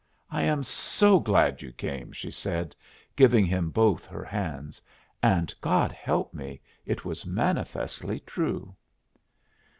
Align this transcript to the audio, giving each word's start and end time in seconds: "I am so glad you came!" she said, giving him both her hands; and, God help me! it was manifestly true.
"I 0.31 0.41
am 0.41 0.63
so 0.63 1.19
glad 1.19 1.61
you 1.61 1.71
came!" 1.73 2.11
she 2.11 2.31
said, 2.31 2.75
giving 3.15 3.45
him 3.45 3.69
both 3.69 4.03
her 4.07 4.23
hands; 4.23 4.81
and, 5.21 5.53
God 5.61 5.91
help 5.91 6.33
me! 6.33 6.59
it 6.87 7.05
was 7.05 7.23
manifestly 7.23 8.19
true. 8.21 8.75